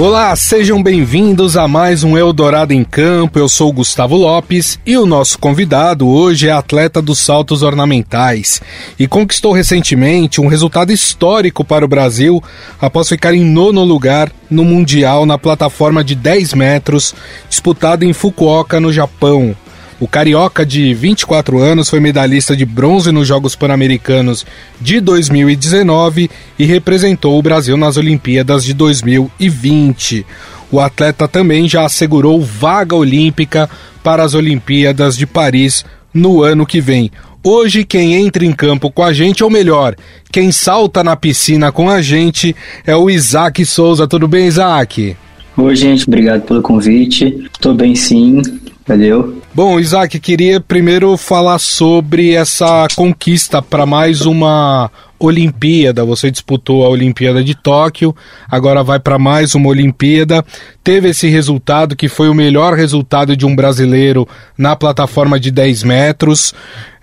[0.00, 3.36] Olá, sejam bem-vindos a mais um Eldorado em Campo.
[3.36, 8.62] Eu sou Gustavo Lopes e o nosso convidado hoje é atleta dos saltos ornamentais
[8.96, 12.40] e conquistou recentemente um resultado histórico para o Brasil
[12.80, 17.12] após ficar em nono lugar no Mundial na plataforma de 10 metros
[17.50, 19.56] disputado em Fukuoka, no Japão.
[20.00, 24.46] O carioca de 24 anos foi medalhista de bronze nos Jogos Pan-Americanos
[24.80, 30.24] de 2019 e representou o Brasil nas Olimpíadas de 2020.
[30.70, 33.68] O atleta também já assegurou vaga olímpica
[34.00, 35.84] para as Olimpíadas de Paris
[36.14, 37.10] no ano que vem.
[37.42, 39.96] Hoje, quem entra em campo com a gente, ou melhor,
[40.30, 42.54] quem salta na piscina com a gente,
[42.86, 44.06] é o Isaac Souza.
[44.06, 45.16] Tudo bem, Isaac?
[45.56, 47.48] Oi, gente, obrigado pelo convite.
[47.60, 48.42] Tô bem sim,
[48.88, 49.42] valeu.
[49.54, 56.04] Bom, Isaac, queria primeiro falar sobre essa conquista para mais uma Olimpíada.
[56.04, 58.16] Você disputou a Olimpíada de Tóquio,
[58.50, 60.44] agora vai para mais uma Olimpíada.
[60.82, 64.26] Teve esse resultado que foi o melhor resultado de um brasileiro
[64.56, 66.54] na plataforma de 10 metros.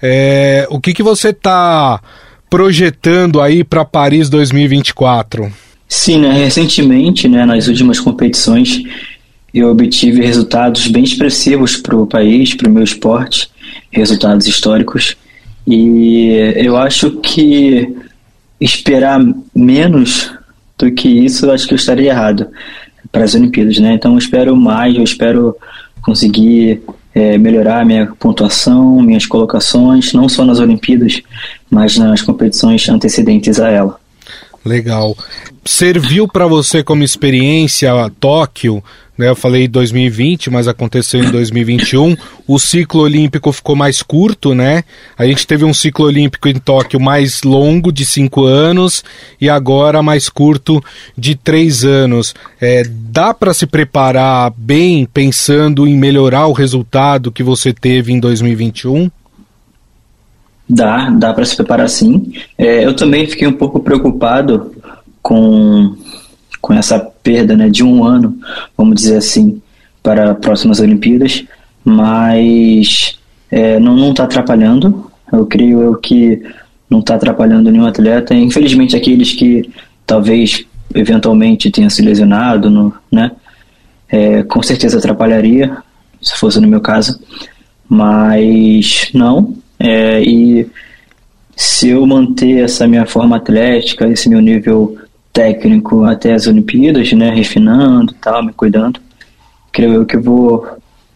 [0.02, 2.02] É, o que, que você está
[2.50, 5.52] projetando aí para Paris 2024?
[5.88, 8.82] Sim, né, recentemente, né, nas últimas competições,
[9.60, 13.50] eu obtive resultados bem expressivos para o país, para o meu esporte,
[13.90, 15.16] resultados históricos.
[15.66, 17.96] E eu acho que
[18.60, 19.20] esperar
[19.56, 20.32] menos
[20.78, 22.48] do que isso, acho que eu estaria errado
[23.12, 23.94] para as Olimpíadas, né?
[23.94, 25.56] Então eu espero mais, eu espero
[26.02, 26.82] conseguir
[27.14, 31.22] é, melhorar minha pontuação, minhas colocações, não só nas Olimpíadas,
[31.70, 33.98] mas nas competições antecedentes a ela.
[34.66, 35.16] Legal.
[35.64, 38.84] Serviu para você como experiência Tóquio
[39.18, 39.30] né?
[39.30, 42.16] Eu falei 2020, mas aconteceu em 2021.
[42.48, 44.84] O ciclo olímpico ficou mais curto, né?
[45.18, 49.04] A gente teve um ciclo olímpico em Tóquio mais longo, de cinco anos,
[49.40, 50.84] e agora mais curto,
[51.18, 52.34] de três anos.
[52.60, 58.20] É, dá para se preparar bem pensando em melhorar o resultado que você teve em
[58.20, 59.10] 2021?
[60.68, 62.34] Dá, dá para se preparar sim.
[62.58, 64.74] É, eu também fiquei um pouco preocupado
[65.22, 65.96] com
[66.60, 68.38] com essa perda né, de um ano,
[68.78, 69.60] vamos dizer assim,
[70.04, 71.44] para próximas Olimpíadas,
[71.84, 73.18] mas
[73.50, 75.10] é, não está atrapalhando.
[75.34, 76.40] Eu creio eu que
[76.88, 78.36] não está atrapalhando nenhum atleta.
[78.36, 79.68] Infelizmente, aqueles que
[80.06, 83.32] talvez eventualmente tenham se lesionado, no, né,
[84.08, 85.78] é, com certeza atrapalharia,
[86.22, 87.20] se fosse no meu caso,
[87.90, 89.56] mas não.
[89.80, 90.68] É, e
[91.56, 94.96] se eu manter essa minha forma atlética, esse meu nível
[95.36, 99.02] técnico até as Olimpíadas, né, refinando e tal, me cuidando.
[99.70, 100.66] Creio eu que vou,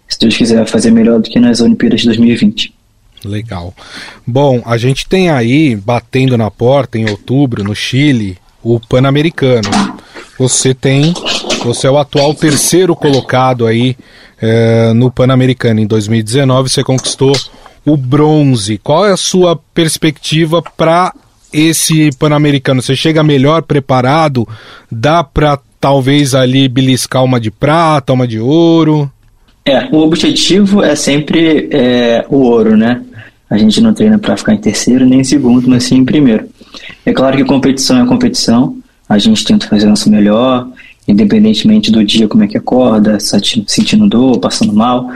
[0.10, 2.74] se Deus quiser, fazer melhor do que nas Olimpíadas de 2020.
[3.24, 3.74] Legal.
[4.28, 9.70] Bom, a gente tem aí, batendo na porta em outubro, no Chile, o Pan-Americano.
[10.38, 11.14] Você tem,
[11.64, 13.96] você é o atual terceiro colocado aí
[14.42, 15.80] é, no Pan-Americano.
[15.80, 17.34] Em 2019 você conquistou
[17.86, 18.78] o bronze.
[18.78, 21.14] Qual é a sua perspectiva para
[21.54, 22.82] esse Pan-Americano?
[22.82, 24.48] Você chega melhor preparado?
[24.92, 29.12] Dá para talvez ali beliscar uma de prata, uma de ouro?
[29.66, 33.02] É, o objetivo é sempre é, o ouro, né?
[33.50, 36.48] A gente não treina para ficar em terceiro nem em segundo, mas sim em primeiro.
[37.06, 38.78] É claro que competição é competição,
[39.08, 40.68] a gente tenta fazer o nosso melhor,
[41.08, 45.10] independentemente do dia, como é que acorda, sentindo dor, passando mal.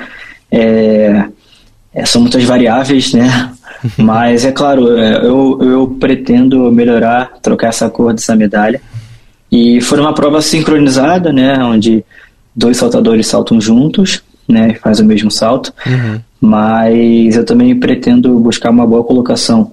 [0.51, 1.25] É,
[1.93, 3.51] é, são muitas variáveis, né?
[3.97, 8.81] Mas é claro, é, eu, eu pretendo melhorar, trocar essa cor dessa medalha.
[9.51, 11.57] E foi uma prova sincronizada, né?
[11.63, 12.03] Onde
[12.55, 14.75] dois saltadores saltam juntos, né?
[14.75, 15.73] Faz o mesmo salto.
[15.85, 16.19] Uhum.
[16.41, 19.71] Mas eu também pretendo buscar uma boa colocação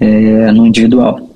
[0.00, 1.30] é, no individual.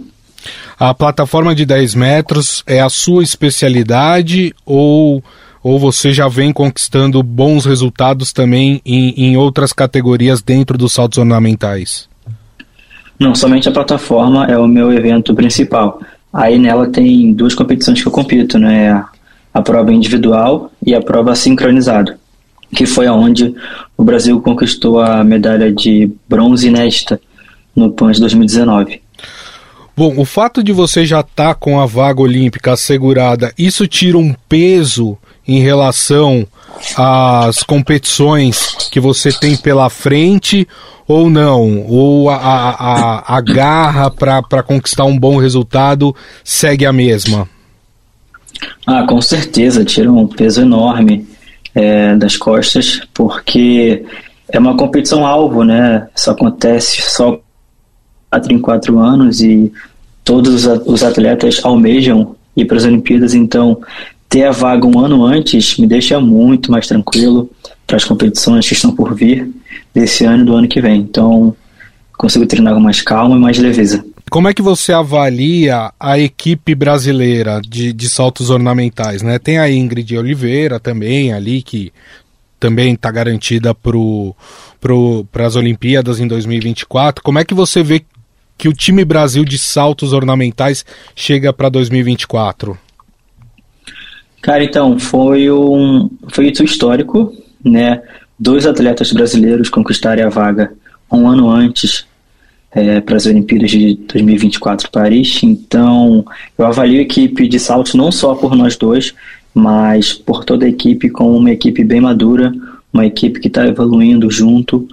[0.79, 5.23] A plataforma de 10 metros é a sua especialidade ou
[5.63, 11.19] ou você já vem conquistando bons resultados também em, em outras categorias dentro dos saltos
[11.19, 12.09] ornamentais?
[13.19, 16.01] Não, somente a plataforma é o meu evento principal.
[16.33, 19.05] Aí nela tem duas competições que eu compito, né?
[19.53, 22.19] A prova individual e a prova sincronizada,
[22.75, 23.55] que foi aonde
[23.97, 27.21] o Brasil conquistou a medalha de bronze nesta
[27.75, 29.01] no PAN de 2019.
[29.97, 34.17] Bom, o fato de você já estar tá com a vaga olímpica assegurada, isso tira
[34.17, 36.47] um peso em relação
[36.97, 40.69] às competições que você tem pela frente
[41.07, 41.87] ou não?
[41.89, 46.15] Ou a, a, a garra para conquistar um bom resultado
[46.45, 47.49] segue a mesma?
[48.87, 51.27] Ah, com certeza, tira um peso enorme
[51.75, 54.05] é, das costas, porque
[54.51, 56.09] é uma competição alvo, né?
[56.15, 57.41] Isso acontece só
[58.31, 59.73] quatro em quatro anos e
[60.25, 63.81] todos os atletas almejam ir para as Olimpíadas, então
[64.29, 67.51] ter a vaga um ano antes me deixa muito mais tranquilo
[67.87, 69.49] para as competições que estão por vir
[69.95, 71.01] desse ano e do ano que vem.
[71.01, 71.57] Então,
[72.17, 74.05] consigo treinar com mais calma e mais leveza.
[74.31, 79.23] Como é que você avalia a equipe brasileira de, de saltos ornamentais?
[79.23, 79.39] Né?
[79.39, 81.91] Tem a Ingrid Oliveira também ali, que
[82.61, 83.93] também está garantida para
[84.81, 87.25] pro, as Olimpíadas em 2024.
[87.25, 88.05] Como é que você vê
[88.59, 90.85] que o time Brasil de saltos ornamentais
[91.17, 92.79] chega para 2024?
[94.41, 97.33] Cara, então, foi um feito histórico,
[97.65, 98.03] né?
[98.39, 100.73] Dois atletas brasileiros conquistarem a vaga
[101.11, 102.07] um ano antes
[102.71, 105.41] é, para as Olimpíadas de 2024 Paris.
[105.43, 106.25] Então,
[106.57, 109.15] eu avalio a equipe de saltos não só por nós dois,
[109.55, 112.53] mas por toda a equipe como uma equipe bem madura,
[112.93, 114.87] uma equipe que está evoluindo junto.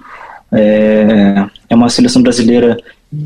[0.52, 2.76] É, é uma seleção brasileira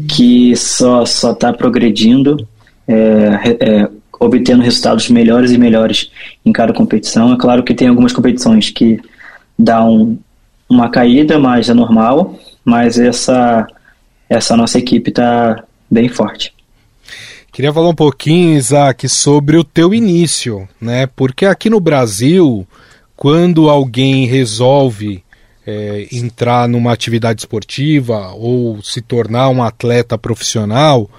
[0.09, 2.47] que só só está progredindo,
[2.87, 3.89] é, é,
[4.21, 6.11] obtendo resultados melhores e melhores
[6.45, 7.33] em cada competição.
[7.33, 9.01] É claro que tem algumas competições que
[9.59, 10.19] dão
[10.69, 12.39] uma caída, mas é normal.
[12.63, 13.67] Mas essa
[14.29, 16.55] essa nossa equipe está bem forte.
[17.51, 21.09] Queria falar um pouquinho, Isaac, sobre o teu início, né?
[21.09, 22.65] Porque aqui no Brasil,
[23.17, 25.25] quando alguém resolve
[25.67, 31.11] é, entrar numa atividade esportiva ou se tornar um atleta profissional,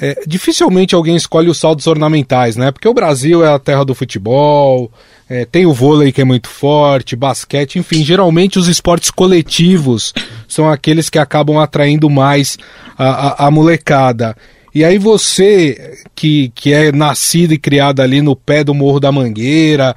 [0.00, 2.70] é, dificilmente alguém escolhe os saldos ornamentais, né?
[2.70, 4.90] Porque o Brasil é a terra do futebol,
[5.28, 10.14] é, tem o vôlei que é muito forte, basquete, enfim, geralmente os esportes coletivos
[10.48, 12.58] são aqueles que acabam atraindo mais
[12.96, 14.34] a, a, a molecada.
[14.74, 19.12] E aí você, que, que é nascido e criado ali no pé do Morro da
[19.12, 19.94] Mangueira,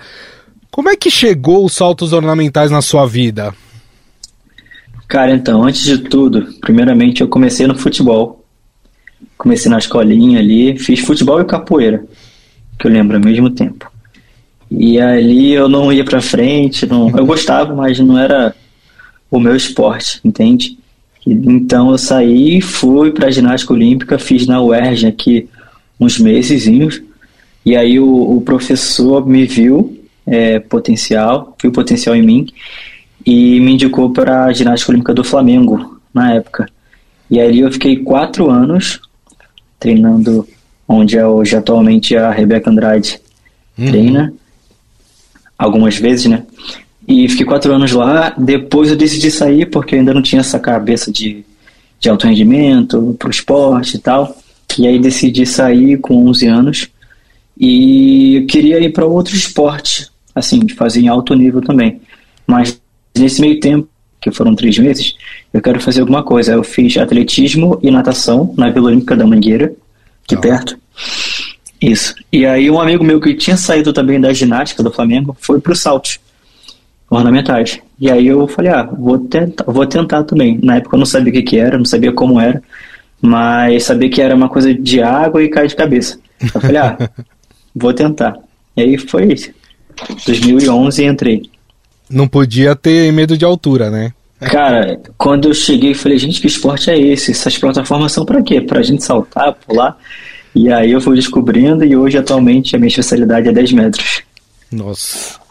[0.70, 3.54] como é que chegou os saltos ornamentais na sua vida?
[5.08, 8.43] Cara, então, antes de tudo, primeiramente eu comecei no futebol.
[9.44, 12.06] Comecei na escolinha ali, fiz futebol e capoeira,
[12.80, 13.92] que eu lembro ao mesmo tempo.
[14.72, 18.56] E ali eu não ia pra frente, não, eu gostava, mas não era
[19.30, 20.78] o meu esporte, entende?
[21.28, 25.50] Então eu saí, fui pra ginástica olímpica, fiz na UERJ aqui
[26.00, 26.66] uns meses,
[27.66, 32.48] e aí o, o professor me viu é, potencial, viu potencial em mim,
[33.26, 36.66] e me indicou para a ginástica olímpica do Flamengo na época.
[37.30, 39.02] E ali eu fiquei quatro anos
[39.84, 40.48] treinando
[40.88, 43.20] onde é hoje atualmente a Rebeca Andrade
[43.78, 43.86] uhum.
[43.86, 44.34] treina
[45.58, 46.46] algumas vezes, né?
[47.06, 48.34] E fiquei quatro anos lá.
[48.38, 51.44] Depois eu decidi sair porque eu ainda não tinha essa cabeça de,
[52.00, 54.38] de alto rendimento para o esporte e tal.
[54.80, 56.88] E aí decidi sair com 11 anos
[57.60, 62.00] e eu queria ir para outro esporte, assim, de fazer em alto nível também.
[62.48, 62.80] Mas
[63.16, 63.90] nesse meio tempo,
[64.24, 65.16] que foram três meses,
[65.54, 66.54] eu quero fazer alguma coisa.
[66.54, 69.74] Eu fiz atletismo e natação na Vila Olímpica da Mangueira,
[70.24, 70.78] aqui perto.
[71.82, 72.16] Isso.
[72.32, 75.76] E aí um amigo meu que tinha saído também da ginástica do Flamengo foi pro
[75.76, 76.12] salto
[77.10, 77.80] ornamentais.
[78.00, 80.58] E aí eu falei, ah, vou tentar, vou tentar também.
[80.64, 82.64] Na época eu não sabia o que, que era, não sabia como era,
[83.22, 86.18] mas sabia que era uma coisa de água e cair de cabeça.
[86.42, 86.98] Eu falei, ah,
[87.76, 88.38] vou tentar.
[88.78, 89.52] E aí foi isso.
[90.26, 91.53] 2011 entrei.
[92.14, 94.14] Não podia ter medo de altura, né?
[94.40, 97.32] Cara, quando eu cheguei, falei, gente, que esporte é esse?
[97.32, 98.62] Essas plataformas são para quê?
[98.62, 99.98] Pra gente saltar, pular?
[100.56, 104.22] E aí eu fui descobrindo e hoje atualmente a minha especialidade é 10 metros.
[104.72, 105.42] Nossa.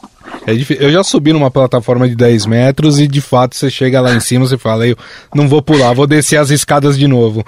[0.47, 0.83] É difícil.
[0.83, 4.21] Eu já subi numa plataforma de 10 metros e de fato você chega lá em
[4.21, 4.97] cima e fala, eu
[5.35, 7.45] não vou pular, vou descer as escadas de novo.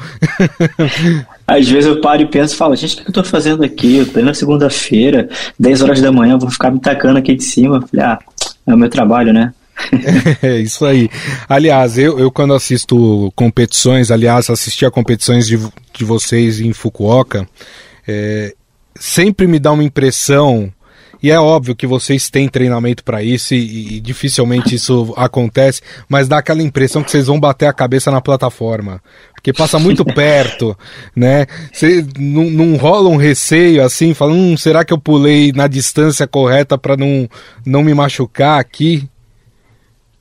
[1.46, 3.96] Às vezes eu paro e penso e falo, gente, o que eu tô fazendo aqui?
[3.98, 5.28] Eu tô na segunda-feira,
[5.58, 7.84] 10 horas da manhã, vou ficar me tacando aqui de cima.
[7.86, 8.18] falei, ah,
[8.66, 9.52] é o meu trabalho, né?
[10.42, 11.10] é isso aí.
[11.48, 15.58] Aliás, eu, eu quando assisto competições, aliás, assisti a competições de,
[15.92, 17.46] de vocês em Fukuoka,
[18.06, 18.54] é,
[18.94, 20.72] sempre me dá uma impressão,
[21.24, 26.28] e é óbvio que vocês têm treinamento para isso e, e, dificilmente isso acontece, mas
[26.28, 29.00] dá aquela impressão que vocês vão bater a cabeça na plataforma.
[29.32, 30.76] Porque passa muito perto,
[31.16, 31.46] né?
[31.72, 36.26] Cê, não, não rola um receio assim, falando, hum, será que eu pulei na distância
[36.26, 37.26] correta para não,
[37.64, 39.08] não me machucar aqui?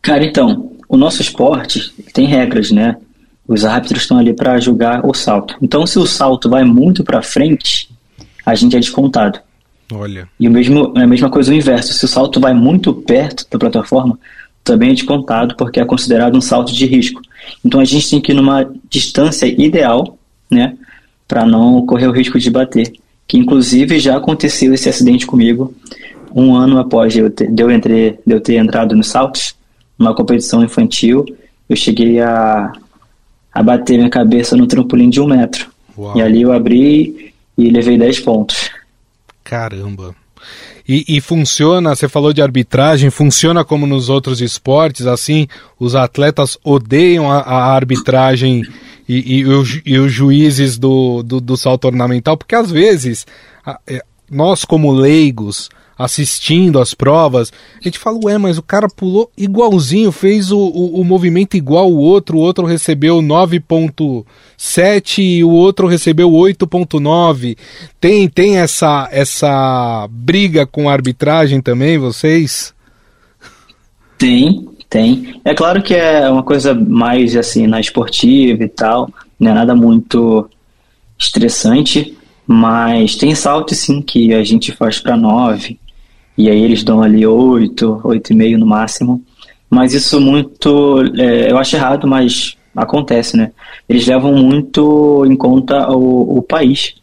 [0.02, 2.96] Cara, então, o nosso esporte tem regras, né?
[3.46, 5.58] Os árbitros estão ali para julgar o salto.
[5.62, 7.90] Então, se o salto vai muito para frente,
[8.46, 9.42] a gente é descontado.
[9.96, 10.28] Olha.
[10.40, 11.94] E o mesmo, é a mesma coisa o inverso.
[11.94, 14.18] Se o salto vai muito perto da plataforma,
[14.64, 17.22] também é descontado porque é considerado um salto de risco.
[17.64, 20.18] Então a gente tem que ir numa distância ideal,
[20.50, 20.76] né,
[21.28, 22.94] para não correr o risco de bater.
[23.28, 25.74] que inclusive já aconteceu esse acidente comigo
[26.36, 29.56] um ano após eu ter, de eu, entre, eu ter entrado no saltos,
[29.98, 31.26] numa competição infantil,
[31.70, 32.74] eu cheguei a,
[33.54, 35.68] a bater minha cabeça no trampolim de um metro.
[35.98, 36.18] Uau.
[36.18, 38.72] E ali eu abri e levei 10 pontos.
[39.54, 40.16] Caramba!
[40.90, 45.48] E, e, funciona, você falou de arbitragem, funciona como nos outros esportes, assim,
[45.80, 48.64] os atletas odeiam a, a arbitragem
[49.08, 53.28] e, e, os, e, os, juízes do, do, do, salto ornamental, porque às vezes
[53.64, 58.88] a, é, nós como leigos, assistindo as provas, a gente fala, ué, mas o cara
[58.88, 65.44] pulou igualzinho, fez o, o, o movimento igual o outro, o outro recebeu 9.7 e
[65.44, 67.58] o outro recebeu 8.9.
[68.00, 72.74] Tem, tem essa, essa briga com a arbitragem também, vocês?
[74.18, 75.42] Tem, tem.
[75.44, 79.10] É claro que é uma coisa mais assim, na esportiva e tal,
[79.40, 80.50] não é nada muito
[81.20, 85.80] estressante, mas tem salto sim que a gente faz para 9,
[86.38, 89.22] e aí eles dão ali 8, 8,5 no máximo.
[89.70, 93.52] Mas isso muito, é, eu acho errado, mas acontece, né?
[93.88, 96.96] Eles levam muito em conta o, o país.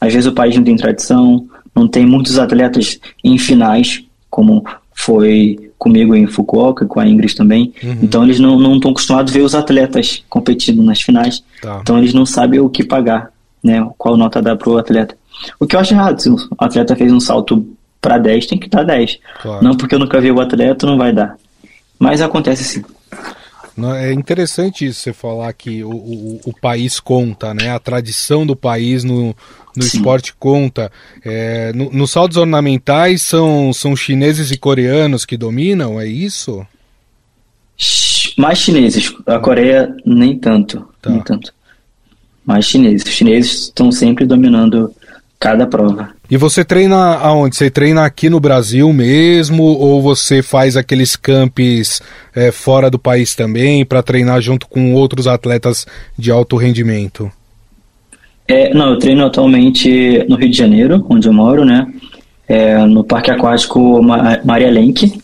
[0.00, 4.64] Às vezes o país não tem tradição, não tem muitos atletas em finais, como
[4.94, 7.72] foi comigo em Fukuoka, com a Ingrid também.
[7.82, 7.98] Uhum.
[8.02, 11.42] Então eles não estão acostumados a ver os atletas competindo nas finais.
[11.60, 11.80] Tá.
[11.82, 13.30] Então eles não sabem o que pagar,
[13.62, 13.86] né?
[13.98, 15.16] Qual nota dar para o atleta.
[15.58, 17.66] O que eu acho errado, se o atleta fez um salto
[18.04, 19.18] para 10 tem que dar 10.
[19.40, 19.64] Claro.
[19.64, 21.38] Não porque eu nunca vi o atleta, não vai dar.
[21.98, 22.84] Mas acontece sim.
[23.96, 27.70] É interessante isso, você falar que o, o, o, país conta, né?
[27.74, 29.34] A tradição do país no,
[29.74, 30.92] no esporte conta.
[31.24, 36.64] É, no, nos saltos ornamentais são, são chineses e coreanos que dominam, é isso?
[38.36, 39.12] Mais chineses.
[39.26, 40.86] A Coreia nem tanto.
[41.02, 41.10] Tá.
[41.10, 41.52] Nem tanto.
[42.44, 43.04] Mais chineses.
[43.04, 44.94] Os chineses estão sempre dominando
[45.40, 46.14] cada prova.
[46.34, 47.54] E você treina aonde?
[47.54, 52.02] Você treina aqui no Brasil mesmo ou você faz aqueles campos
[52.34, 55.86] é, fora do país também para treinar junto com outros atletas
[56.18, 57.30] de alto rendimento?
[58.48, 61.86] É, não, eu treino atualmente no Rio de Janeiro, onde eu moro, né?
[62.48, 65.16] É, no Parque Aquático Maria Lenk.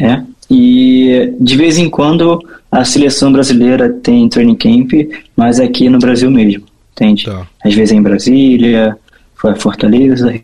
[0.00, 0.20] É,
[0.50, 4.92] e de vez em quando a seleção brasileira tem training camp,
[5.36, 7.26] mas aqui no Brasil mesmo, entende?
[7.26, 7.46] Tá.
[7.64, 8.98] Às vezes é em Brasília,
[9.44, 10.40] foi a Fortaleza.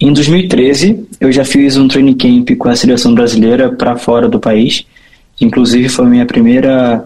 [0.00, 4.38] Em 2013, eu já fiz um training camp com a seleção brasileira para fora do
[4.38, 4.86] país.
[5.40, 7.04] Inclusive, foi minha primeira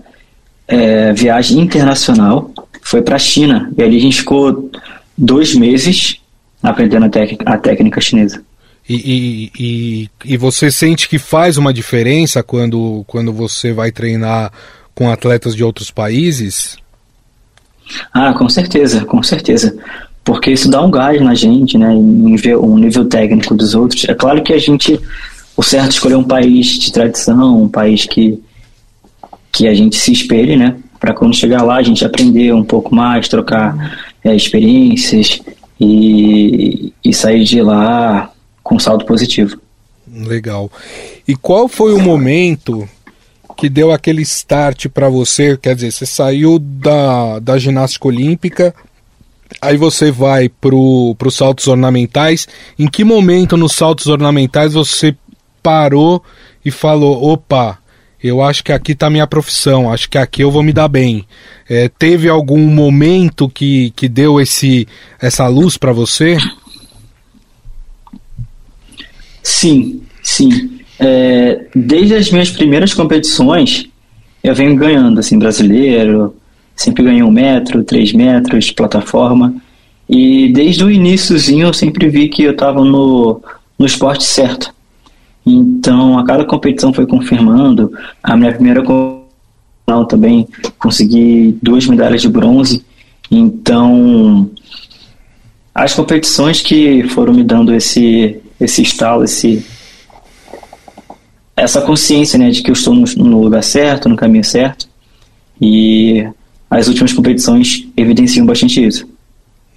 [0.68, 2.50] é, viagem internacional.
[2.82, 3.72] Foi para a China.
[3.78, 4.70] E ali a gente ficou
[5.16, 6.20] dois meses
[6.62, 8.42] aprendendo a, a técnica chinesa.
[8.86, 14.52] E, e, e, e, você sente que faz uma diferença quando, quando você vai treinar
[14.94, 16.76] com atletas de outros países?
[18.12, 19.74] Ah, com certeza, com certeza
[20.24, 24.04] porque isso dá um gás na gente, né, em ver um nível técnico dos outros.
[24.08, 24.98] É claro que a gente,
[25.54, 28.42] o certo é escolher um país de tradição, um país que,
[29.52, 32.94] que a gente se espelhe, né, para quando chegar lá a gente aprender um pouco
[32.94, 33.76] mais, trocar
[34.24, 35.42] é, experiências
[35.78, 39.58] e, e sair de lá com saldo positivo.
[40.10, 40.72] Legal.
[41.28, 42.88] E qual foi o momento
[43.58, 45.58] que deu aquele start para você?
[45.58, 48.74] Quer dizer, você saiu da, da ginástica olímpica
[49.60, 52.48] Aí você vai para os saltos ornamentais.
[52.78, 55.16] Em que momento nos saltos ornamentais você
[55.62, 56.22] parou
[56.64, 57.78] e falou: opa,
[58.22, 61.26] eu acho que aqui está minha profissão, acho que aqui eu vou me dar bem.
[61.68, 64.88] É, teve algum momento que, que deu esse,
[65.20, 66.38] essa luz para você?
[69.42, 70.80] Sim, sim.
[70.98, 73.86] É, desde as minhas primeiras competições,
[74.42, 76.34] eu venho ganhando, assim, brasileiro,
[76.76, 79.54] sempre ganhei um metro, três metros, plataforma.
[80.08, 83.40] E desde o iníciozinho eu sempre vi que eu estava no,
[83.78, 84.72] no esporte certo.
[85.46, 87.92] Então, a cada competição foi confirmando.
[88.22, 92.84] A minha primeira competição também consegui duas medalhas de bronze.
[93.30, 94.50] Então,
[95.74, 99.64] as competições que foram me dando esse, esse estalo, esse,
[101.56, 104.88] essa consciência né, de que eu estou no, no lugar certo, no caminho certo.
[105.60, 106.26] E
[106.74, 109.08] as últimas competições evidenciam bastante isso.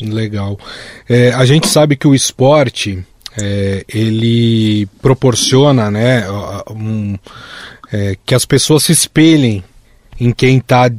[0.01, 0.59] Legal.
[1.07, 3.03] É, a gente sabe que o esporte
[3.39, 6.25] é, ele proporciona, né,
[6.69, 7.17] um,
[7.91, 9.63] é, que as pessoas se espelhem
[10.19, 10.91] em quem está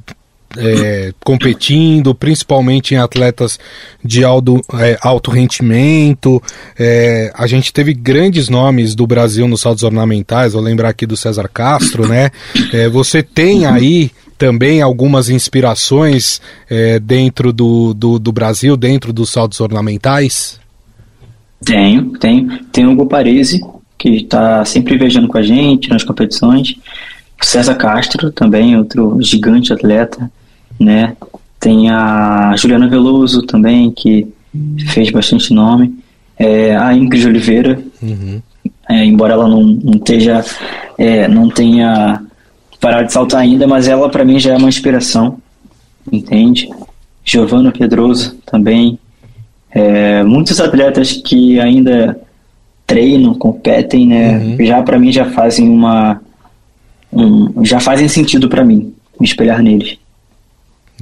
[0.57, 3.59] é, competindo, principalmente em atletas
[4.03, 6.43] de alto, é, alto rendimento.
[6.79, 11.17] É, a gente teve grandes nomes do Brasil nos saltos ornamentais, vou lembrar aqui do
[11.17, 12.31] César Castro, né?
[12.73, 16.41] É, você tem aí também algumas inspirações
[16.71, 20.61] é, dentro do, do, do, Brasil, dentro dos saltos ornamentais?
[21.65, 22.65] Tenho, tenho.
[22.67, 23.61] Tem o Hugo Parisi,
[23.99, 26.77] que está sempre viajando com a gente nas competições.
[27.43, 30.31] César Castro, também, outro gigante atleta,
[30.79, 31.17] né?
[31.59, 34.27] Tem a Juliana Veloso também, que
[34.89, 35.99] fez bastante nome.
[36.39, 38.41] É, a Ingrid Oliveira, uhum.
[38.89, 40.45] é, embora ela não, não, esteja,
[40.97, 42.23] é, não tenha
[42.81, 45.39] parado de saltar ainda, mas ela para mim já é uma inspiração,
[46.11, 46.69] entende?
[47.25, 48.99] Giovana Pedroso também.
[49.71, 52.19] É, muitos atletas que ainda
[52.87, 54.39] treinam, competem, né?
[54.39, 54.65] Uhum.
[54.65, 56.21] Já para mim já fazem uma,
[57.13, 59.99] um, já fazem sentido para mim me espelhar neles.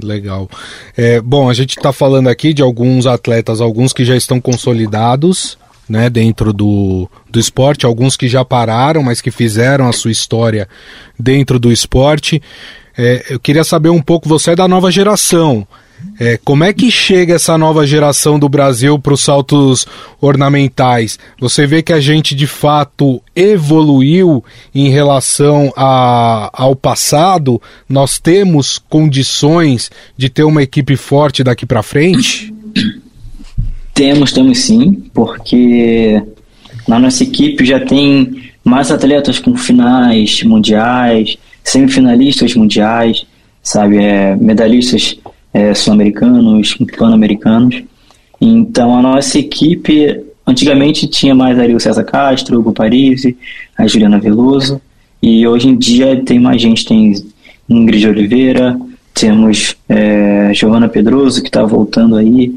[0.03, 0.49] Legal.
[0.95, 5.57] É, bom, a gente está falando aqui de alguns atletas, alguns que já estão consolidados
[5.89, 10.67] né, dentro do, do esporte, alguns que já pararam, mas que fizeram a sua história
[11.19, 12.41] dentro do esporte.
[12.97, 15.67] É, eu queria saber um pouco, você é da nova geração.
[16.19, 19.85] É, como é que chega essa nova geração do Brasil para os saltos
[20.19, 21.17] ornamentais?
[21.39, 27.61] Você vê que a gente de fato evoluiu em relação a, ao passado?
[27.87, 32.53] Nós temos condições de ter uma equipe forte daqui para frente?
[33.97, 36.21] Temos, temos sim, porque
[36.87, 43.25] na nossa equipe já tem mais atletas com finais mundiais, semifinalistas mundiais,
[43.63, 45.17] sabe, é, medalhistas
[45.51, 47.81] é, sul-americanos, pan-americanos.
[48.39, 53.35] Então a nossa equipe antigamente tinha mais ali o César Castro, o Hugo Parisi,
[53.75, 54.79] a Juliana Veloso,
[55.23, 57.15] e hoje em dia tem mais gente, tem
[57.67, 58.79] Ingrid Oliveira,
[59.11, 62.53] temos é, Giovana Pedroso que está voltando aí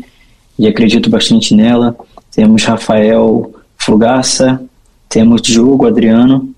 [0.61, 1.97] e acredito bastante nela,
[2.31, 4.63] temos Rafael Fugaça,
[5.09, 6.51] temos Diogo Adriano,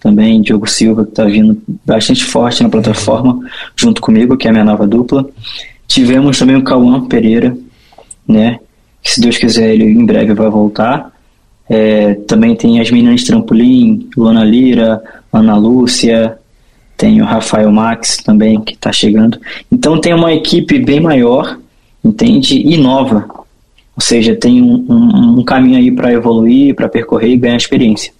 [0.00, 3.38] também Diogo Silva que está vindo bastante forte na plataforma
[3.76, 5.28] junto comigo, que é a minha nova dupla.
[5.86, 7.54] Tivemos também o Cauã Pereira,
[8.26, 8.58] né?
[9.02, 11.12] Que se Deus quiser ele em breve vai voltar.
[11.68, 16.38] É, também tem as meninas trampolim, Luana Lira, Ana Lúcia,
[16.96, 19.38] tem o Rafael Max também que está chegando.
[19.70, 21.58] Então tem uma equipe bem maior,
[22.02, 22.58] entende?
[22.66, 23.41] E nova.
[23.96, 28.12] Ou seja, tem um, um, um caminho aí para evoluir, para percorrer e ganhar experiência.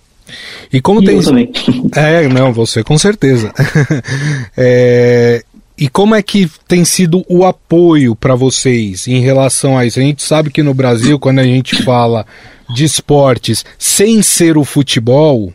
[0.73, 1.17] E como e tem.
[1.17, 1.51] Eu também.
[1.97, 3.53] É, não, você com certeza.
[4.57, 5.43] é,
[5.77, 9.99] e como é que tem sido o apoio para vocês em relação a isso?
[9.99, 12.27] A gente sabe que no Brasil, quando a gente fala
[12.75, 15.53] de esportes sem ser o futebol,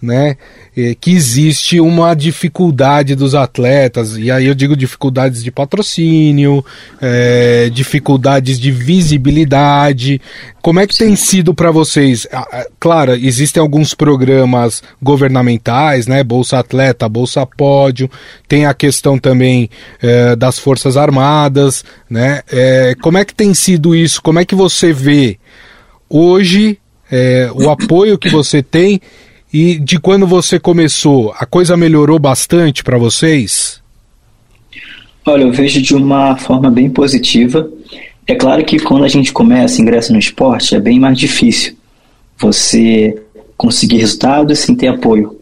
[0.00, 0.36] né,
[0.76, 6.62] é, que existe uma dificuldade dos atletas, e aí eu digo dificuldades de patrocínio,
[7.00, 10.20] é, dificuldades de visibilidade.
[10.60, 12.26] Como é que tem sido para vocês?
[12.78, 16.22] Claro, existem alguns programas governamentais, né?
[16.22, 18.10] Bolsa Atleta, Bolsa Pódio,
[18.46, 19.70] tem a questão também
[20.02, 22.42] é, das Forças Armadas, né?
[22.52, 24.20] É, como é que tem sido isso?
[24.20, 25.38] Como é que você vê
[26.08, 26.78] hoje
[27.10, 29.00] é, o apoio que você tem
[29.56, 33.80] e de quando você começou, a coisa melhorou bastante para vocês?
[35.24, 37.66] Olha, eu vejo de uma forma bem positiva.
[38.26, 41.74] É claro que quando a gente começa, ingressa no esporte, é bem mais difícil
[42.38, 43.16] você
[43.56, 45.40] conseguir resultados sem ter apoio,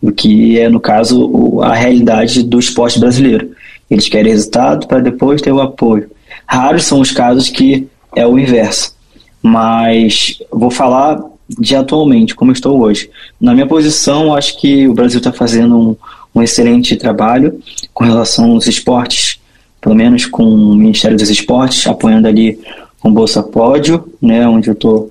[0.00, 3.50] o que é, no caso, a realidade do esporte brasileiro.
[3.90, 6.08] Eles querem resultado para depois ter o apoio.
[6.46, 8.94] Raros são os casos que é o inverso.
[9.42, 13.10] Mas vou falar de atualmente, como estou hoje.
[13.40, 15.96] Na minha posição, acho que o Brasil está fazendo um,
[16.34, 17.60] um, excelente trabalho
[17.94, 19.38] com relação aos esportes,
[19.80, 22.58] pelo menos com o Ministério dos Esportes, apoiando ali
[23.00, 25.10] com Bolsa Pódio, né, onde eu estou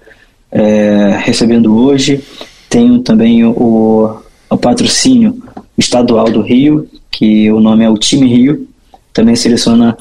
[0.52, 2.22] é, recebendo hoje.
[2.70, 4.18] Tenho também o,
[4.50, 5.42] o patrocínio
[5.78, 8.68] estadual do Rio, que o nome é o Time Rio,
[9.14, 9.98] também seleciona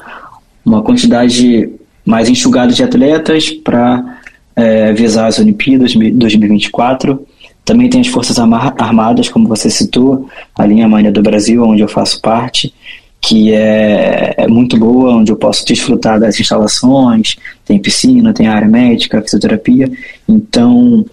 [0.65, 1.69] uma quantidade
[2.05, 4.14] mais enxugada de atletas para
[4.55, 7.25] é, visar as Olimpíadas 2024.
[7.63, 11.87] Também tem as Forças Armadas, como você citou, a linha Marinha do Brasil, onde eu
[11.87, 12.73] faço parte,
[13.19, 18.67] que é, é, muito boa, onde eu posso desfrutar das instalações, tem piscina, tem área
[18.67, 19.91] médica, fisioterapia,
[20.29, 21.03] então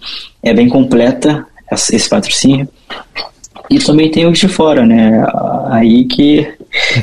[0.43, 2.69] é bem completa esse patrocínio.
[3.69, 5.25] E também tem os de fora, né?
[5.71, 6.47] Aí que,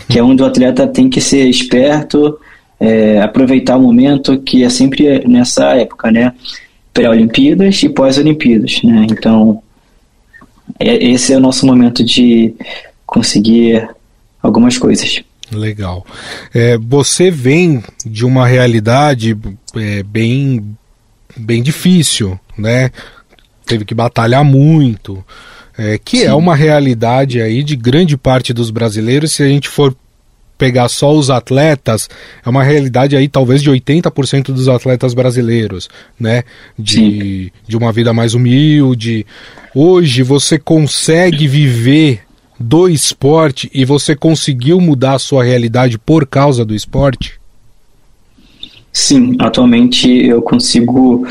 [0.08, 2.38] que é onde o atleta tem que ser esperto,
[2.80, 6.32] é, aproveitar o momento que é sempre nessa época, né?
[6.92, 9.06] Pré-Olimpíadas e pós-Olimpíadas, né?
[9.10, 9.62] Então,
[10.78, 12.54] é, esse é o nosso momento de
[13.04, 13.86] conseguir
[14.42, 15.22] algumas coisas.
[15.52, 16.06] Legal.
[16.54, 19.36] É, você vem de uma realidade
[19.76, 20.76] é, bem,
[21.36, 22.90] bem difícil, né?
[23.66, 25.24] Teve que batalhar muito,
[25.76, 26.26] é, que é Sim.
[26.26, 29.32] é uma realidade aí de grande parte dos brasileiros.
[29.32, 29.94] Se a gente for
[30.60, 32.06] pegar só os atletas,
[32.44, 36.42] é uma realidade aí talvez de 80% dos atletas brasileiros, né?
[36.78, 39.24] De, de uma vida mais humilde.
[39.74, 42.20] Hoje você consegue viver
[42.58, 47.40] do esporte e você conseguiu mudar a sua realidade por causa do esporte?
[48.92, 51.26] Sim, atualmente eu consigo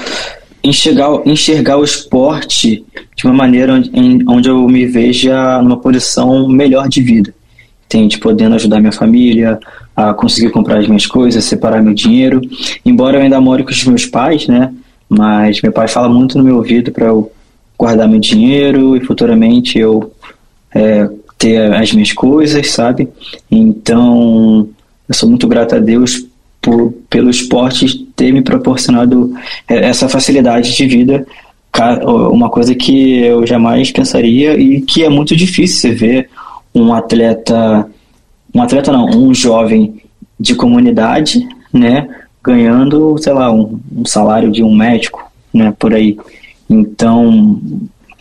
[0.63, 2.83] enxergar, enxergar o esporte
[3.15, 7.38] de uma maneira onde, em, onde eu me veja numa posição melhor de vida.
[7.89, 8.19] Entende?
[8.19, 9.59] Podendo ajudar minha família,
[9.95, 12.39] a conseguir comprar as minhas coisas, separar meu dinheiro.
[12.85, 14.71] Embora eu ainda more com os meus pais, né?
[15.09, 17.31] Mas meu pai fala muito no meu ouvido para eu
[17.77, 20.13] guardar meu dinheiro e futuramente eu
[20.75, 23.09] é, ter as minhas coisas, sabe?
[23.49, 24.69] Então,
[25.07, 26.27] eu sou muito grato a Deus
[26.61, 29.33] por, pelo esporte ter me proporcionado
[29.67, 31.25] é, essa facilidade de vida,
[32.03, 36.29] uma coisa que eu jamais pensaria e que é muito difícil você ver
[36.73, 37.89] um atleta,
[38.53, 40.01] um atleta não, um jovem
[40.39, 42.07] de comunidade, né,
[42.43, 46.17] ganhando, sei lá, um, um salário de um médico, né, por aí.
[46.69, 47.59] Então,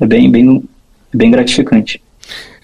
[0.00, 0.64] é bem, bem,
[1.12, 2.00] bem gratificante.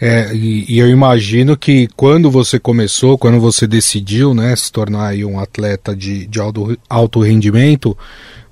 [0.01, 5.15] É, e, e, eu imagino que quando você começou, quando você decidiu né, se tornar
[5.15, 7.97] um atleta de, de alto, alto rendimento,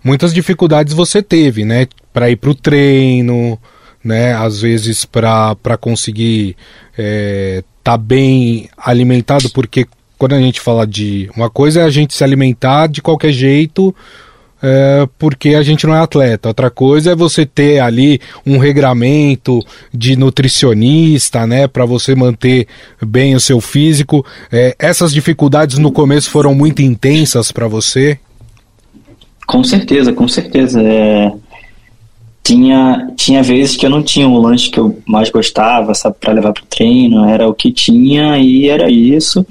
[0.02, 1.86] muitas dificuldades você teve, né?
[2.12, 3.58] Para ir para o treino,
[4.04, 4.34] né?
[4.34, 6.56] Às vezes para conseguir
[6.90, 9.86] estar é, tá bem alimentado, porque
[10.18, 11.30] quando a gente fala de.
[11.36, 13.94] Uma coisa é a gente se alimentar de qualquer jeito
[14.62, 16.48] é, porque a gente não é atleta.
[16.48, 19.60] Outra coisa é você ter ali um regramento
[19.92, 22.68] de nutricionista, né, para você manter
[23.04, 24.24] bem o seu físico.
[24.52, 28.18] É, essas dificuldades no começo foram muito intensas para você?
[29.44, 30.80] Com certeza, com certeza.
[30.80, 31.32] É,
[32.42, 36.32] tinha, tinha vezes que eu não tinha o lanche que eu mais gostava, sabe, para
[36.32, 39.46] levar para o treino, era o que tinha e era isso.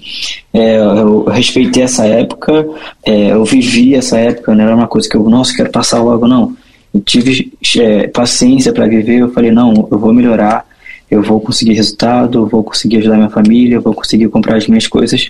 [0.54, 2.68] É, eu respeitei essa época,
[3.06, 6.28] é, eu vivi essa época, não era uma coisa que eu, nossa, quero passar logo,
[6.28, 6.56] não.
[6.94, 10.66] Eu tive é, paciência para viver, eu falei, não, eu vou melhorar,
[11.10, 14.68] eu vou conseguir resultado, eu vou conseguir ajudar minha família, eu vou conseguir comprar as
[14.68, 15.30] minhas coisas.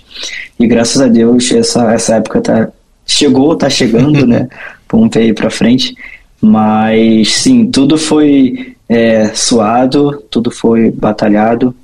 [0.58, 2.68] E graças a Deus, essa, essa época tá,
[3.06, 4.48] chegou, tá chegando, né?
[4.90, 5.94] Vamos ver aí para frente.
[6.42, 11.74] Mas sim, tudo foi é, suado, tudo foi batalhado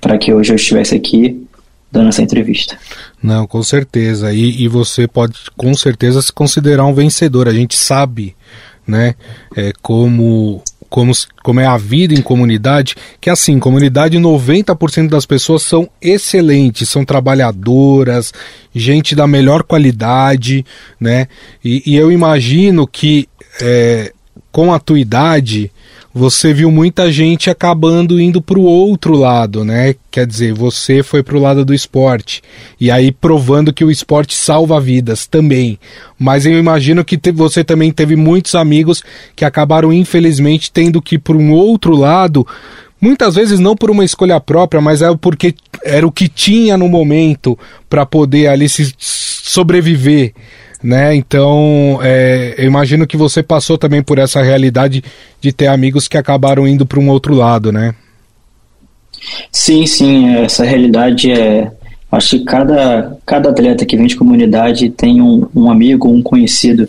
[0.00, 1.46] para que hoje eu estivesse aqui
[1.90, 2.76] dando essa entrevista.
[3.22, 4.32] Não, com certeza.
[4.32, 7.48] E, e você pode com certeza se considerar um vencedor.
[7.48, 8.34] A gente sabe,
[8.86, 9.14] né,
[9.56, 15.62] é, como como, como é a vida em comunidade, que assim, comunidade 90% das pessoas
[15.62, 18.32] são excelentes, são trabalhadoras,
[18.74, 20.64] gente da melhor qualidade,
[20.98, 21.28] né?
[21.62, 23.28] E, e eu imagino que
[23.60, 24.12] é,
[24.50, 25.70] com a tua idade,
[26.12, 29.94] você viu muita gente acabando indo para o outro lado, né?
[30.10, 32.42] Quer dizer, você foi para o lado do esporte
[32.80, 35.78] e aí provando que o esporte salva vidas também.
[36.18, 39.04] Mas eu imagino que te, você também teve muitos amigos
[39.36, 42.46] que acabaram infelizmente tendo que ir para um outro lado,
[43.00, 46.88] muitas vezes não por uma escolha própria, mas é porque era o que tinha no
[46.88, 47.56] momento
[47.88, 50.32] para poder ali se sobreviver
[50.82, 51.14] né?
[51.14, 55.02] Então, é, eu imagino que você passou também por essa realidade
[55.40, 57.94] de ter amigos que acabaram indo para um outro lado, né?
[59.50, 61.70] Sim, sim, essa realidade é.
[62.10, 66.88] Acho que cada, cada atleta que vem de comunidade tem um, um amigo, um conhecido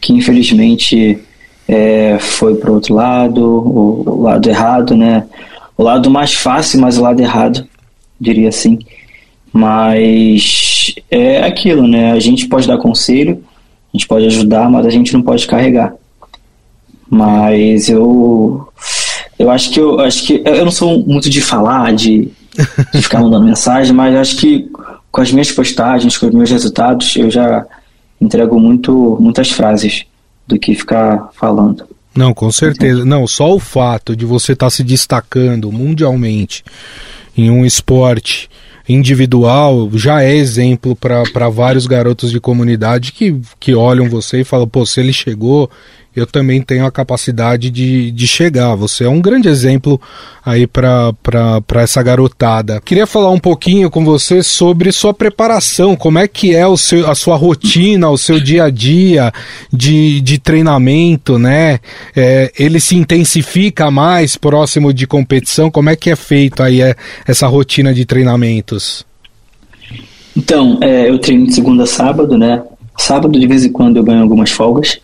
[0.00, 1.18] que infelizmente
[1.68, 5.24] é, foi para o outro lado, o, o lado errado, né?
[5.76, 7.66] O lado mais fácil, mas o lado errado,
[8.20, 8.78] diria assim.
[9.56, 12.12] Mas é aquilo, né?
[12.12, 13.42] A gente pode dar conselho,
[13.92, 15.94] a gente pode ajudar, mas a gente não pode carregar.
[17.08, 18.68] Mas eu
[19.38, 22.28] eu acho que eu acho que eu não sou muito de falar, de,
[22.92, 24.68] de ficar mandando mensagem, mas acho que
[25.10, 27.64] com as minhas postagens, com os meus resultados, eu já
[28.20, 30.04] entrego muito muitas frases
[30.46, 31.88] do que ficar falando.
[32.14, 33.06] Não, com certeza.
[33.06, 36.62] Não, só o fato de você estar tá se destacando mundialmente
[37.34, 38.50] em um esporte
[38.88, 44.68] individual já é exemplo para vários garotos de comunidade que, que olham você e falam,
[44.68, 45.70] pô, se ele chegou,
[46.16, 48.74] eu também tenho a capacidade de, de chegar.
[48.74, 50.00] Você é um grande exemplo
[50.42, 51.12] aí para
[51.74, 52.80] essa garotada.
[52.82, 57.10] Queria falar um pouquinho com você sobre sua preparação, como é que é o seu,
[57.10, 59.30] a sua rotina, o seu dia a dia
[59.70, 61.80] de, de treinamento, né?
[62.16, 66.96] É, ele se intensifica mais próximo de competição, como é que é feito aí é,
[67.26, 69.04] essa rotina de treinamentos?
[70.34, 72.62] Então, é, eu treino de segunda a sábado, né?
[72.96, 74.98] Sábado, de vez em quando, eu ganho algumas folgas.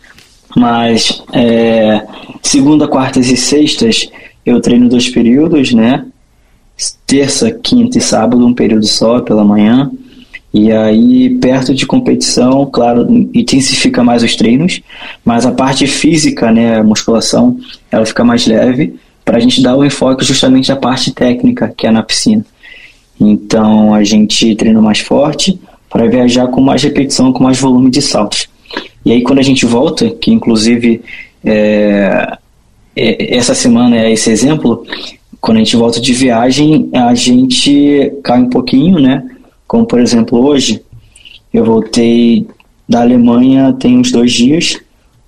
[0.55, 2.05] Mas é,
[2.41, 4.09] segunda, quartas e sextas
[4.45, 6.05] eu treino dois períodos, né?
[7.07, 9.91] Terça, quinta e sábado, um período só pela manhã.
[10.53, 14.81] E aí, perto de competição, claro, intensifica mais os treinos,
[15.25, 17.57] mas a parte física, né, a musculação,
[17.89, 18.93] ela fica mais leve
[19.25, 22.45] para a gente dar o enfoque justamente à parte técnica, que é na piscina.
[23.19, 28.01] Então, a gente treina mais forte para viajar com mais repetição, com mais volume de
[28.01, 28.47] saltos.
[29.05, 31.01] E aí, quando a gente volta, que inclusive
[31.43, 32.37] é,
[32.95, 34.85] é, essa semana é esse exemplo,
[35.41, 39.23] quando a gente volta de viagem, a gente cai um pouquinho, né?
[39.67, 40.81] Como por exemplo hoje,
[41.53, 42.47] eu voltei
[42.87, 44.79] da Alemanha tem uns dois dias.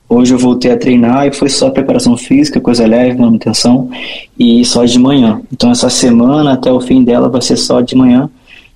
[0.07, 3.89] Hoje eu voltei a treinar e foi só preparação física, coisa leve, manutenção
[4.37, 5.41] e só de manhã.
[5.51, 8.29] Então essa semana até o fim dela vai ser só de manhã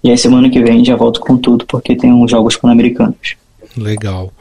[0.03, 3.35] e aí semana que vem já volto com tudo porque tem uns jogos pan-americanos.
[3.79, 4.31] Legal.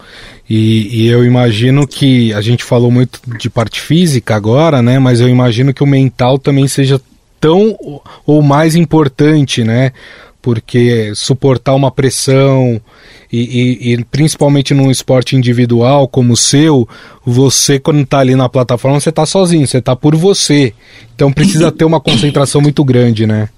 [0.48, 4.98] E, e, eu imagino que a gente falou muito de parte física agora, né?
[4.98, 7.01] Mas eu imagino que o mental também seja
[7.40, 7.77] tão
[8.27, 9.92] ou mais importante, né?
[10.42, 12.81] Porque suportar uma pressão
[13.33, 16.88] e, e, e principalmente num esporte individual como o seu,
[17.24, 20.72] você quando está ali na plataforma você está sozinho, você está por você.
[21.14, 23.48] Então precisa ter uma concentração muito grande, né?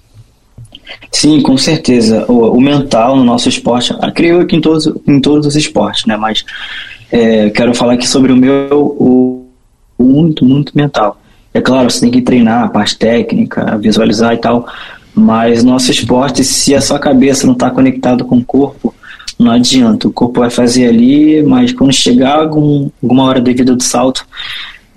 [1.11, 2.25] Sim, com certeza.
[2.27, 6.15] O, o, mental no nosso esporte, creio que em todos, em todos os esportes, né?
[6.17, 6.43] Mas
[7.11, 9.45] é, quero falar aqui sobre o meu, o,
[9.97, 11.19] o muito, muito mental.
[11.53, 14.65] É claro, você tem que treinar a parte técnica, visualizar e tal,
[15.13, 18.95] mas nosso esporte, se a sua cabeça não está conectada com o corpo,
[19.37, 20.07] não adianta.
[20.07, 24.25] O corpo vai fazer ali, mas quando chegar algum, alguma hora devida do salto,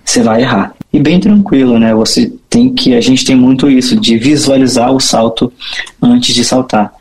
[0.04, 0.74] você vai errar.
[0.92, 1.92] E bem tranquilo, né?
[1.94, 2.94] Você tem que.
[2.94, 5.52] A gente tem muito isso, de visualizar o salto
[6.00, 6.92] antes de saltar.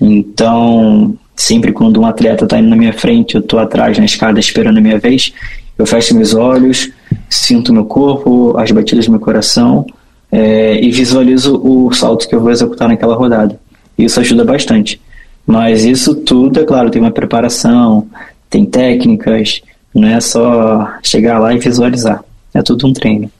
[0.00, 4.40] Então, sempre quando um atleta está indo na minha frente, eu estou atrás na escada
[4.40, 5.32] esperando a minha vez,
[5.78, 6.90] eu fecho meus olhos,
[7.30, 9.86] sinto meu corpo, as batidas do meu coração
[10.32, 13.60] é, e visualizo o salto que eu vou executar naquela rodada.
[13.96, 15.00] Isso ajuda bastante.
[15.46, 18.08] Mas isso tudo, é claro, tem uma preparação,
[18.50, 19.62] tem técnicas,
[19.94, 22.24] não é só chegar lá e visualizar.
[22.52, 23.30] É tudo um treino.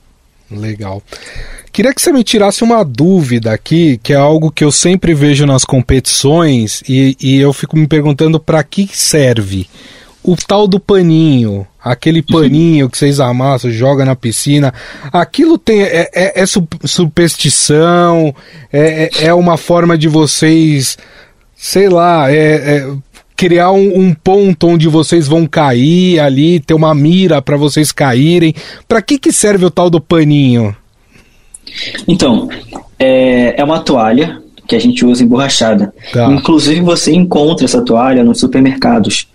[0.49, 1.03] Legal.
[1.71, 5.45] Queria que você me tirasse uma dúvida aqui, que é algo que eu sempre vejo
[5.45, 9.67] nas competições e, e eu fico me perguntando para que serve.
[10.23, 14.73] O tal do paninho, aquele paninho que vocês amassam, joga na piscina,
[15.13, 16.45] aquilo tem é, é, é
[16.85, 18.35] superstição,
[18.73, 20.97] é, é, é uma forma de vocês,
[21.55, 22.95] sei lá, é, é
[23.37, 28.53] criar um, um, ponto onde vocês vão cair ali, ter uma mira para vocês caírem.
[28.87, 30.75] Para que, que serve o tal do paninho?
[32.07, 32.49] Então,
[32.99, 35.93] é, é uma toalha que a gente usa emborrachada.
[36.11, 36.31] Tá.
[36.31, 39.27] Inclusive você encontra essa toalha nos supermercados.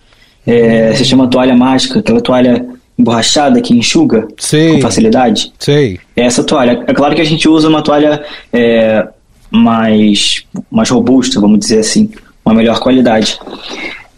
[0.47, 2.67] É, se chama toalha mágica, aquela toalha
[2.99, 4.75] emborrachada que enxuga Sei.
[4.75, 5.53] com facilidade.
[5.59, 5.99] Sei.
[6.15, 6.85] É essa toalha.
[6.87, 9.07] É claro que a gente usa uma toalha é,
[9.51, 12.11] mais, mais robusta, vamos dizer assim,
[12.45, 13.39] uma melhor qualidade.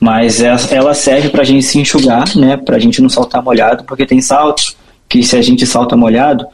[0.00, 2.56] Mas ela serve para a gente se enxugar, né?
[2.56, 4.76] Para a gente não saltar molhado, porque tem saltos
[5.08, 6.44] que se a gente salta molhado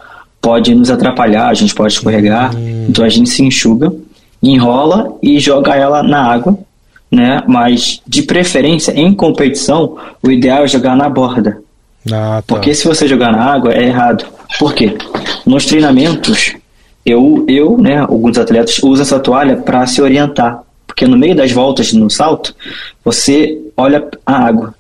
[0.40, 2.54] pode nos atrapalhar, a gente pode escorregar.
[2.56, 2.86] Hum.
[2.88, 3.92] Então a gente se enxuga,
[4.42, 6.58] enrola e joga ela na água,
[7.10, 7.42] né?
[7.46, 11.58] Mas de preferência em competição, o ideal é jogar na borda.
[12.10, 12.54] Ah, tá.
[12.54, 14.24] Porque se você jogar na água é errado.
[14.58, 14.96] Por quê?
[15.46, 16.54] Nos treinamentos,
[17.04, 20.62] eu, eu, né, alguns atletas usam essa toalha para se orientar
[21.00, 22.54] porque no meio das voltas no salto,
[23.02, 24.74] você olha a água.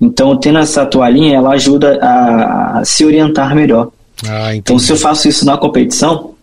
[0.00, 3.90] Então, tendo essa toalhinha, ela ajuda a, se orientar melhor.
[4.28, 6.34] Ah, então, se eu faço isso na competição,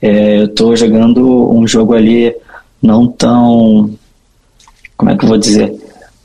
[0.00, 2.34] é, eu estou jogando um jogo ali
[2.82, 3.90] não tão.
[4.96, 5.72] Como é que eu vou dizer?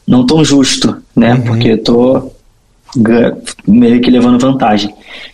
[0.08, 1.34] Não tão justo, né?
[1.34, 1.41] Uhum.
[1.41, 2.36] Porque eu estou
[3.67, 4.93] meio que levando vantagem.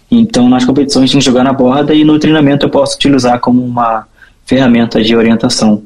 [0.10, 3.64] Então, nas competições, tem que jogar na borda e no treinamento eu posso utilizar como
[3.64, 4.08] uma
[4.46, 5.84] ferramenta de orientação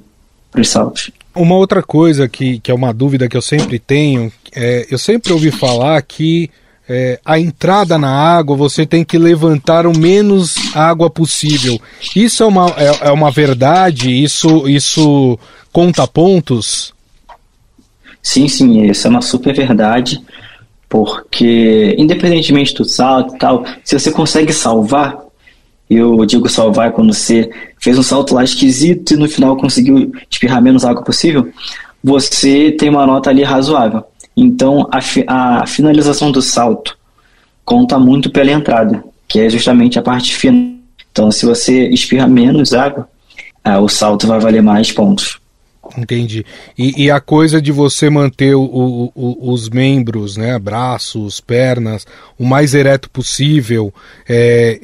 [0.52, 1.12] para os saltos.
[1.36, 5.34] Uma outra coisa que, que é uma dúvida que eu sempre tenho, é, eu sempre
[5.34, 6.50] ouvi falar que
[6.94, 11.82] é, a entrada na água você tem que levantar o menos água possível.
[12.16, 14.12] Isso é uma, é, é uma verdade?
[14.12, 15.40] Isso, isso
[15.72, 16.94] conta pontos?
[18.22, 20.22] Sim, sim, isso é uma super verdade,
[20.88, 25.18] porque independentemente do salto e tal, se você consegue salvar,
[25.90, 30.62] eu digo salvar quando você fez um salto lá esquisito e no final conseguiu espirrar
[30.62, 31.52] menos água possível,
[32.04, 34.04] você tem uma nota ali razoável.
[34.36, 36.98] Então a, fi a finalização do salto
[37.64, 40.74] conta muito pela entrada, que é justamente a parte final.
[41.12, 43.08] Então se você espirra menos água,
[43.64, 45.40] ah, o salto vai valer mais pontos.
[45.98, 46.46] Entendi.
[46.78, 52.08] E, e, a coisa de você manter o, o, o, os membros, né, braços, pernas,
[52.40, 53.94] o mais ereto possível,
[54.28, 54.80] é,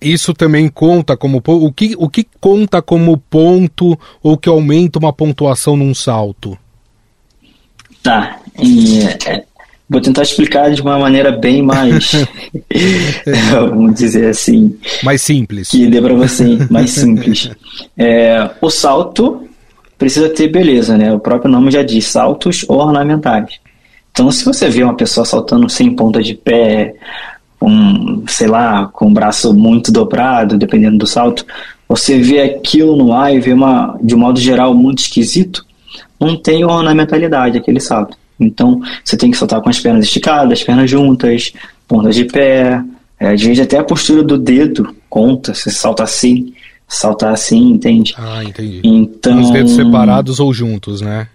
[0.00, 5.12] isso também conta como o que, o que conta como ponto ou que aumenta uma
[5.12, 6.58] pontuação num salto?
[8.02, 8.40] Tá.
[8.58, 9.44] É,
[9.88, 12.12] vou tentar explicar de uma maneira bem mais,
[13.52, 15.68] vamos dizer assim, mais simples.
[15.68, 17.50] Que dê para você, mais simples.
[17.96, 19.48] É, o salto
[19.98, 21.12] precisa ter beleza, né?
[21.12, 23.60] O próprio nome já diz, saltos ornamentais.
[24.10, 26.94] Então, se você vê uma pessoa saltando sem ponta de pé,
[27.58, 31.44] com, sei lá, com o braço muito dobrado, dependendo do salto,
[31.88, 35.64] você vê aquilo no ar e vê uma, de um modo geral, muito esquisito,
[36.18, 38.16] não tem ornamentalidade aquele salto.
[38.38, 41.52] Então, você tem que saltar com as pernas esticadas, as pernas juntas,
[41.88, 42.82] pontas de pé,
[43.18, 46.52] é, às vezes até a postura do dedo conta, você salta assim,
[46.86, 48.14] saltar assim, entende?
[48.18, 48.80] Ah, entendi.
[48.84, 51.28] Então, Os dedos separados ou juntos, né?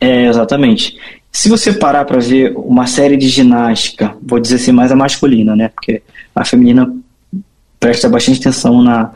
[0.00, 0.96] É, exatamente.
[1.32, 5.56] Se você parar para ver uma série de ginástica, vou dizer assim, mais a masculina,
[5.56, 5.68] né?
[5.68, 6.02] Porque
[6.34, 6.92] a feminina
[7.78, 9.10] presta bastante atenção na,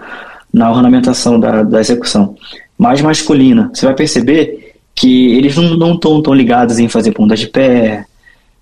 [0.52, 2.36] na ornamentação da, da execução.
[2.76, 4.61] Mais masculina, você vai perceber
[5.02, 8.06] que eles não estão tão ligados em fazer ponta de pé,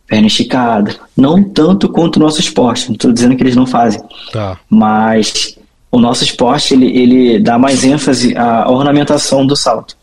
[0.07, 0.97] perna esticada.
[1.15, 2.89] Não tanto quanto o nosso esporte.
[2.89, 4.01] Não estou dizendo que eles não fazem.
[4.33, 4.59] Tá.
[4.71, 5.59] Mas
[5.93, 9.95] o nosso esporte, ele, ele dá mais ênfase à ornamentação do salto.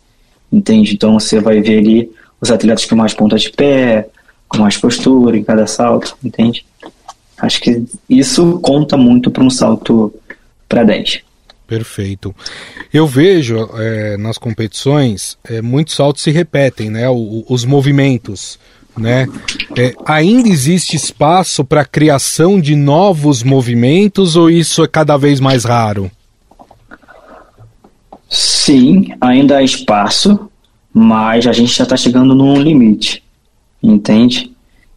[0.53, 0.93] Entende?
[0.93, 4.07] Então você vai ver ali os atletas com mais ponta de pé,
[4.47, 6.63] com mais postura em cada salto, entende?
[7.39, 10.13] Acho que isso conta muito para um salto
[10.69, 11.21] para 10.
[11.67, 12.33] Perfeito.
[12.93, 17.09] Eu vejo é, nas competições é, muitos saltos se repetem, né?
[17.09, 18.57] O, os movimentos,
[18.97, 19.27] né?
[19.77, 25.65] É, ainda existe espaço para criação de novos movimentos ou isso é cada vez mais
[25.65, 26.09] raro?
[28.29, 30.49] Sim, ainda há espaço,
[30.93, 33.23] mas a gente já está chegando num limite,
[33.83, 34.51] entende?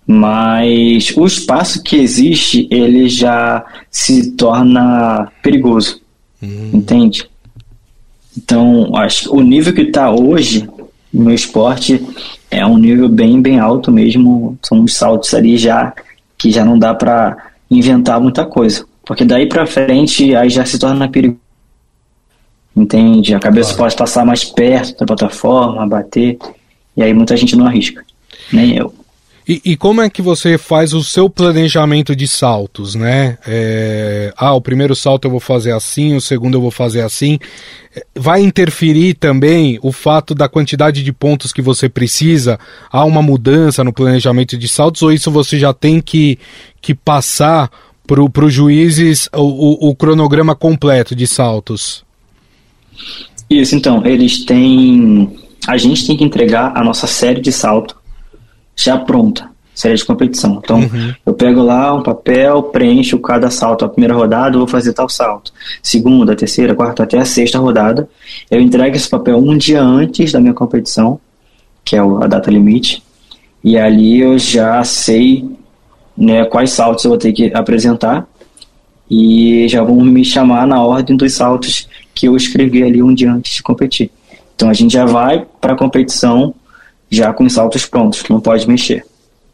[0.06, 6.00] Mas o espaço que existe, ele já se torna perigoso
[6.42, 6.70] Uhum.
[6.74, 7.28] Entende?
[8.36, 10.68] Então, acho que o nível que está hoje
[11.12, 12.04] no meu esporte
[12.50, 14.58] é um nível bem, bem alto mesmo.
[14.62, 15.92] São uns saltos ali já
[16.38, 17.36] que já não dá para
[17.70, 18.86] inventar muita coisa.
[19.04, 21.40] Porque daí para frente aí já se torna perigoso.
[22.74, 23.34] Entende?
[23.34, 23.82] A cabeça claro.
[23.84, 26.38] pode passar mais perto da plataforma, bater,
[26.96, 28.04] e aí muita gente não arrisca.
[28.52, 28.94] Nem eu.
[29.48, 33.38] E, e, como é que você faz o seu planejamento de saltos, né?
[33.46, 37.38] É, ah, o primeiro salto eu vou fazer assim, o segundo eu vou fazer assim.
[38.14, 42.58] Vai interferir também o fato da quantidade de pontos que você precisa?
[42.92, 46.38] Há uma mudança no planejamento de saltos ou isso você já tem que,
[46.80, 47.70] que passar
[48.06, 52.04] para os juízes o, o, o cronograma completo de saltos?
[53.48, 55.36] Isso, então, eles têm.
[55.66, 57.99] A gente tem que entregar a nossa série de salto
[58.82, 60.60] já pronta, série de competição.
[60.62, 61.14] Então, uhum.
[61.24, 63.84] eu pego lá um papel, preencho cada salto.
[63.84, 65.52] A primeira rodada, eu vou fazer tal salto.
[65.82, 68.08] Segunda, terceira, quarta, até a sexta rodada.
[68.50, 71.20] Eu entrego esse papel um dia antes da minha competição,
[71.84, 73.02] que é a data limite.
[73.62, 75.48] E ali eu já sei
[76.16, 78.26] né, quais saltos eu vou ter que apresentar.
[79.10, 83.32] E já vão me chamar na ordem dos saltos que eu escrevi ali um dia
[83.32, 84.10] antes de competir.
[84.54, 86.54] Então a gente já vai para a competição
[87.10, 89.04] já com os saltos prontos, que não pode mexer.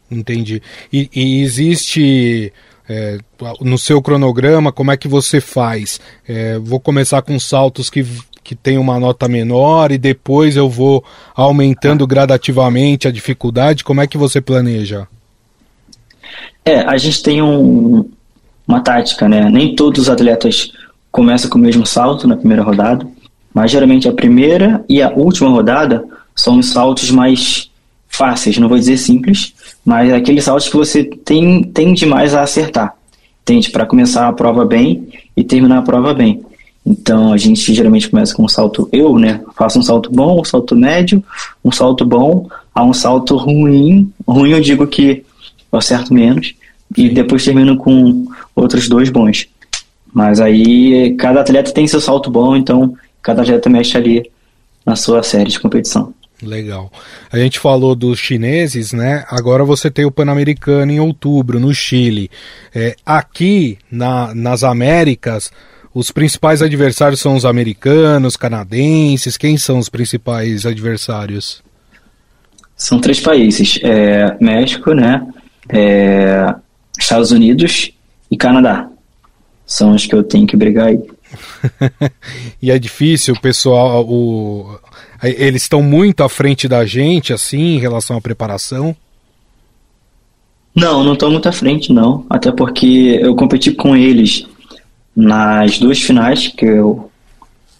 [0.09, 0.61] Entendi.
[0.91, 2.53] E, e existe
[2.87, 3.17] é,
[3.59, 5.99] no seu cronograma, como é que você faz?
[6.27, 8.05] É, vou começar com saltos que,
[8.43, 11.03] que tem uma nota menor e depois eu vou
[11.35, 13.83] aumentando gradativamente a dificuldade.
[13.83, 15.07] Como é que você planeja?
[16.63, 18.09] É, a gente tem um,
[18.67, 19.49] uma tática, né?
[19.49, 20.71] Nem todos os atletas
[21.11, 23.07] começam com o mesmo salto na primeira rodada,
[23.53, 26.05] mas geralmente a primeira e a última rodada
[26.37, 27.69] são os saltos mais
[28.07, 32.41] fáceis, não vou dizer simples, mas é aqueles saltos que você tem, tende mais a
[32.41, 32.93] acertar.
[33.43, 36.41] Tende para começar a prova bem e terminar a prova bem.
[36.85, 39.41] Então a gente geralmente começa com um salto, eu, né?
[39.55, 41.23] Faço um salto bom, um salto médio,
[41.65, 44.11] um salto bom, a um salto ruim.
[44.27, 45.23] Ruim eu digo que
[45.71, 46.53] eu acerto menos,
[46.95, 49.47] e depois termino com outros dois bons.
[50.13, 54.31] Mas aí cada atleta tem seu salto bom, então cada atleta mexe ali
[54.85, 56.13] na sua série de competição.
[56.41, 56.91] Legal.
[57.31, 59.25] A gente falou dos chineses, né?
[59.29, 62.29] Agora você tem o Pan-Americano em outubro, no Chile.
[62.73, 65.51] É, aqui, na, nas Américas,
[65.93, 69.35] os principais adversários são os americanos, canadenses.
[69.35, 71.63] Quem são os principais adversários?
[72.75, 75.27] São três países: é, México, né?
[75.67, 76.53] É,
[76.99, 77.91] Estados Unidos
[78.29, 78.87] e Canadá.
[79.65, 81.01] São os que eu tenho que brigar aí.
[82.61, 84.79] e é difícil, pessoal, o,
[85.23, 88.95] eles estão muito à frente da gente, assim, em relação à preparação?
[90.75, 92.25] Não, não estão muito à frente, não.
[92.29, 94.45] Até porque eu competi com eles
[95.15, 97.09] nas duas finais que eu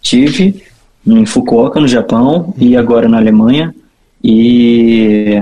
[0.02, 0.64] tive,
[1.06, 3.74] em Fukuoka, no Japão, e agora na Alemanha.
[4.22, 5.40] E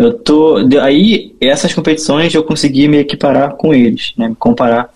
[0.00, 0.56] Eu tô.
[0.80, 4.30] Aí, essas competições eu consegui me equiparar com eles, né?
[4.30, 4.88] Me comparar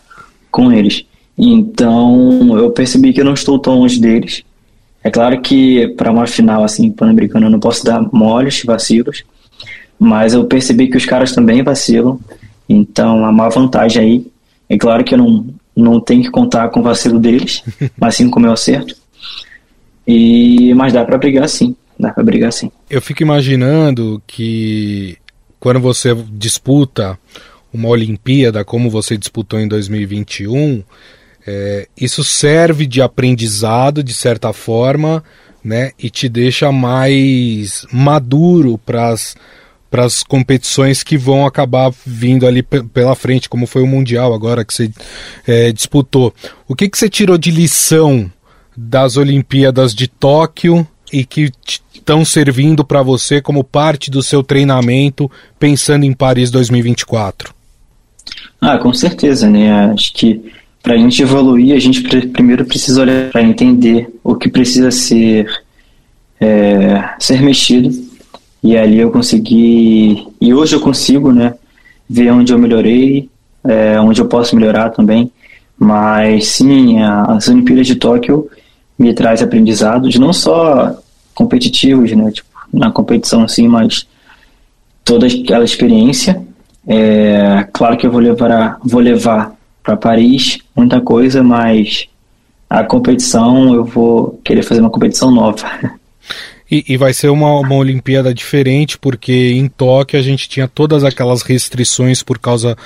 [0.50, 1.04] com eles.
[1.36, 4.42] Então, eu percebi que eu não estou tão longe deles.
[5.04, 9.22] É claro que para uma final assim, pan-americana, eu não posso dar moles, vacilos,
[9.98, 12.18] mas eu percebi que os caras também vacilam.
[12.66, 14.26] Então, há uma vantagem aí.
[14.66, 15.46] É claro que eu não,
[15.76, 17.62] não tenho que contar com o vacilo deles,
[18.00, 18.96] mas sim com o meu acerto.
[20.06, 21.76] E, mas dá para brigar sim.
[22.00, 22.70] Dá pra brigar sim.
[22.88, 25.18] Eu fico imaginando que
[25.60, 27.18] quando você disputa
[27.72, 30.82] uma Olimpíada como você disputou em 2021,
[31.46, 35.22] é, isso serve de aprendizado de certa forma,
[35.62, 35.92] né?
[35.98, 39.36] E te deixa mais maduro para as
[39.90, 44.64] para as competições que vão acabar vindo ali pela frente, como foi o Mundial agora
[44.64, 44.90] que você
[45.46, 46.34] é, disputou.
[46.66, 48.28] O que, que você tirou de lição
[48.76, 51.52] das Olimpíadas de Tóquio e que
[51.94, 55.30] estão servindo para você como parte do seu treinamento
[55.60, 57.54] pensando em Paris 2024?
[58.60, 59.70] Ah, com certeza, né?
[59.92, 60.52] Acho que
[60.84, 65.46] para a gente evoluir, a gente primeiro precisa olhar para entender o que precisa ser
[66.38, 67.90] é, ser mexido.
[68.62, 71.54] E ali eu consegui, e hoje eu consigo, né?
[72.08, 73.30] Ver onde eu melhorei,
[73.64, 75.32] é, onde eu posso melhorar também.
[75.78, 78.50] Mas sim, as Olimpíadas de Tóquio
[78.98, 80.94] me traz aprendizados, não só
[81.34, 82.30] competitivos, né?
[82.30, 84.06] Tipo, na competição assim, mas
[85.02, 86.42] toda aquela experiência.
[86.86, 92.08] É, claro que eu vou levar, vou levar para Paris muita coisa, mas
[92.68, 95.64] a competição eu vou querer fazer uma competição nova.
[96.70, 101.04] E, e, vai ser uma, uma Olimpíada diferente, porque em Tóquio a gente tinha todas
[101.04, 102.76] aquelas restrições por causa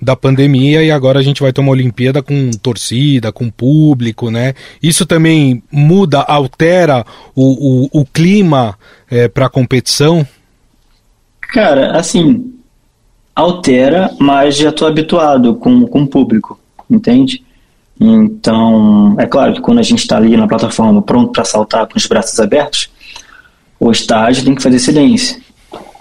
[0.00, 4.54] da pandemia e agora a gente vai ter uma Olimpíada com torcida, com público, né?
[4.82, 7.04] Isso também muda, altera
[7.34, 8.76] o, o, o clima
[9.10, 10.26] é, para a competição?
[11.52, 12.55] Cara, assim,
[13.36, 16.58] altera, mas já estou habituado com, com o público,
[16.90, 17.44] entende?
[18.00, 21.98] Então, é claro que quando a gente está ali na plataforma pronto para saltar com
[21.98, 22.90] os braços abertos,
[23.78, 25.40] o estágio tem que fazer silêncio.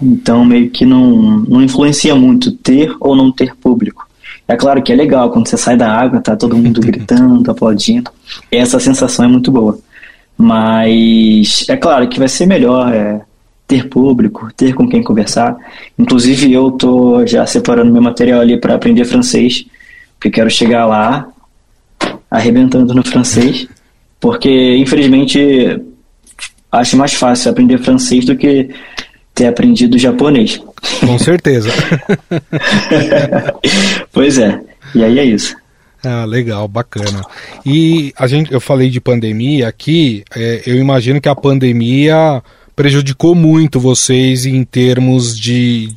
[0.01, 4.07] Então, meio que não, não influencia muito ter ou não ter público.
[4.47, 8.11] É claro que é legal quando você sai da água, tá todo mundo gritando, aplaudindo.
[8.51, 9.77] Essa sensação é muito boa.
[10.37, 13.21] Mas é claro que vai ser melhor é,
[13.67, 15.55] ter público, ter com quem conversar.
[15.97, 19.65] Inclusive, eu tô já separando meu material ali para aprender francês,
[20.17, 21.27] porque quero chegar lá
[22.29, 23.67] arrebentando no francês,
[24.19, 25.81] porque infelizmente
[26.71, 28.69] acho mais fácil aprender francês do que
[29.33, 30.61] ter aprendido japonês.
[30.99, 31.69] Com certeza.
[34.11, 34.59] pois é.
[34.93, 35.55] E aí é isso.
[36.03, 37.23] Ah, legal, bacana.
[37.65, 42.43] E a gente, eu falei de pandemia aqui, é, eu imagino que a pandemia
[42.75, 45.89] prejudicou muito vocês em termos de,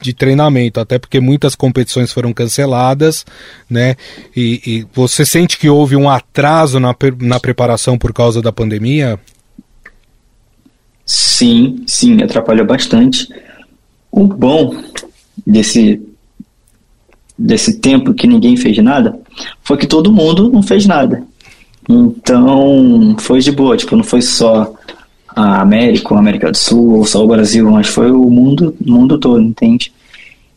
[0.00, 3.24] de treinamento, até porque muitas competições foram canceladas,
[3.68, 3.96] né?
[4.36, 9.18] E, e você sente que houve um atraso na, na preparação por causa da pandemia?
[11.04, 13.26] Sim, sim, atrapalhou bastante.
[14.10, 14.76] O bom
[15.46, 16.02] desse
[17.38, 19.16] desse tempo que ninguém fez nada
[19.62, 21.22] foi que todo mundo não fez nada.
[21.88, 24.74] Então, foi de boa, tipo, não foi só
[25.38, 29.16] a América, a América do Sul, ou só o Brasil, mas foi o mundo, mundo
[29.18, 29.92] todo, entende?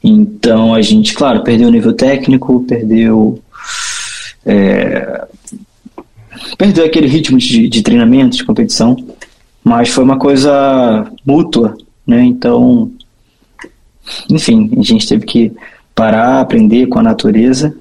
[0.04, 3.40] Então, a gente, claro, perdeu o nível técnico, perdeu
[4.44, 5.28] é,
[6.58, 8.96] perdeu aquele ritmo de, de treinamento, de competição,
[9.64, 12.24] mas foi uma coisa mútua, né?
[12.24, 12.92] Então,
[14.32, 15.52] enfim, a gente teve que
[15.94, 17.76] parar, aprender com a natureza,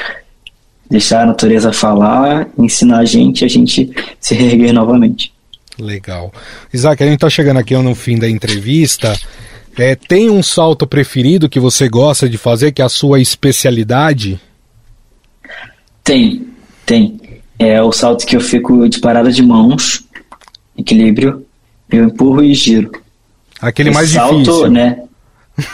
[0.88, 5.30] deixar a natureza falar, ensinar a gente, a gente se reerguer novamente.
[5.82, 6.32] Legal.
[6.72, 9.18] Isaac, a gente está chegando aqui no fim da entrevista.
[9.76, 14.40] É, tem um salto preferido que você gosta de fazer, que é a sua especialidade?
[16.04, 16.46] Tem,
[16.86, 17.20] tem.
[17.58, 20.04] É o salto que eu fico de parada de mãos,
[20.76, 21.44] equilíbrio,
[21.90, 22.90] eu empurro e giro.
[23.60, 24.70] Aquele Esse mais salto, difícil.
[24.70, 25.02] né?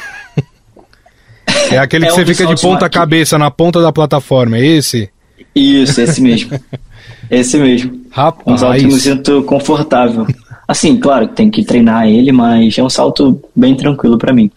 [1.70, 5.10] É aquele que é você fica de ponta cabeça na ponta da plataforma, é esse?
[5.54, 6.58] Isso, esse mesmo.
[7.30, 8.00] esse mesmo.
[8.18, 8.42] Rapaz.
[8.46, 10.26] Um salto que eu me sinto confortável.
[10.66, 14.50] Assim, claro que tem que treinar ele, mas é um salto bem tranquilo para mim.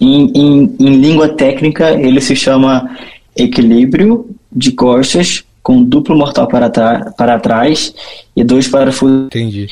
[0.00, 2.96] Em, em, em língua técnica, ele se chama
[3.36, 6.70] equilíbrio de costas com duplo mortal para,
[7.16, 7.94] para trás
[8.34, 9.26] e dois parafusos.
[9.26, 9.68] Entendi.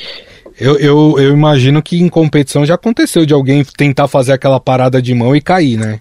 [0.59, 5.01] Eu, eu, eu imagino que em competição já aconteceu de alguém tentar fazer aquela parada
[5.01, 6.01] de mão e cair, né?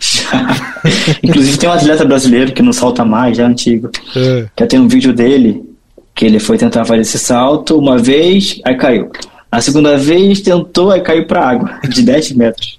[1.22, 3.90] Inclusive tem um atleta brasileiro que não salta mais, já antigo.
[4.16, 4.46] É.
[4.54, 5.71] Que tem um vídeo dele
[6.14, 9.10] que ele foi tentar fazer esse salto uma vez, aí caiu.
[9.50, 12.78] A segunda vez tentou, aí caiu pra água, de 10 metros.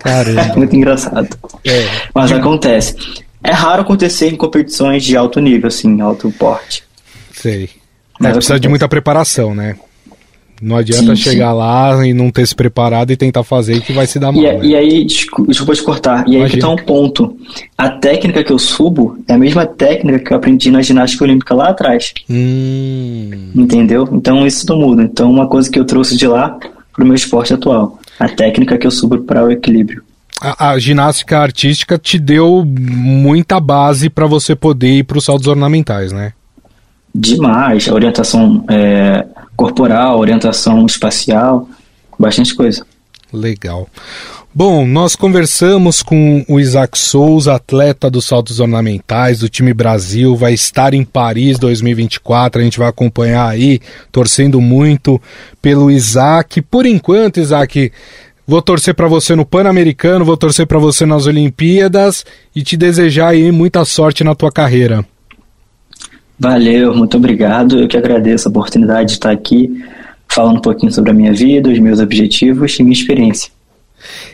[0.00, 0.44] Caramba.
[0.56, 1.28] Muito engraçado.
[1.64, 1.88] É.
[2.14, 2.96] Mas acontece.
[3.42, 6.82] É raro acontecer em competições de alto nível, assim, alto porte.
[7.32, 7.70] Sei.
[8.18, 8.68] Mas É, precisa de acontece.
[8.68, 9.76] muita preparação, né?
[10.62, 14.06] Não adianta Sim, chegar lá e não ter se preparado e tentar fazer que vai
[14.06, 14.42] se dar mal.
[14.42, 14.58] E, né?
[14.62, 17.36] e aí, descu- desculpa te cortar, e aí que tá um ponto.
[17.76, 21.54] A técnica que eu subo é a mesma técnica que eu aprendi na ginástica olímpica
[21.54, 22.12] lá atrás.
[22.28, 24.08] Hum, Entendeu?
[24.12, 25.02] Então isso não muda.
[25.02, 26.56] Então uma coisa que eu trouxe de lá
[26.92, 27.98] pro meu esporte atual.
[28.18, 30.02] A técnica que eu subo para o equilíbrio.
[30.40, 35.46] a, a ginástica artística te deu muita base para você poder ir para os saltos
[35.46, 36.32] ornamentais, né?
[37.14, 37.88] Demais.
[37.88, 39.24] A orientação é,
[39.56, 41.68] corporal, orientação espacial,
[42.18, 42.86] bastante coisa.
[43.32, 43.88] Legal.
[44.58, 50.54] Bom, nós conversamos com o Isaac Souza, atleta dos saltos ornamentais do time Brasil, vai
[50.54, 52.60] estar em Paris 2024.
[52.60, 53.80] A gente vai acompanhar aí,
[54.10, 55.20] torcendo muito
[55.60, 56.62] pelo Isaac.
[56.62, 57.92] Por enquanto, Isaac,
[58.46, 63.32] vou torcer para você no Pan-Americano, vou torcer para você nas Olimpíadas e te desejar
[63.32, 65.04] aí muita sorte na tua carreira.
[66.38, 67.80] Valeu, muito obrigado.
[67.80, 69.82] Eu que agradeço a oportunidade de estar aqui
[70.28, 73.50] falando um pouquinho sobre a minha vida, os meus objetivos e minha experiência.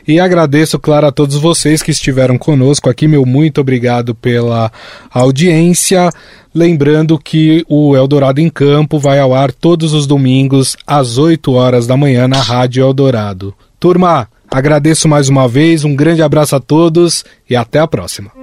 [0.06, 3.06] E agradeço, claro, a todos vocês que estiveram conosco aqui.
[3.06, 4.70] Meu muito obrigado pela
[5.10, 6.10] audiência.
[6.54, 11.86] Lembrando que o Eldorado em Campo vai ao ar todos os domingos às 8 horas
[11.86, 13.54] da manhã na Rádio Eldorado.
[13.80, 18.41] Turma, agradeço mais uma vez, um grande abraço a todos e até a próxima.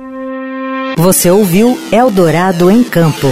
[1.00, 3.28] Você ouviu Eldorado em Campo.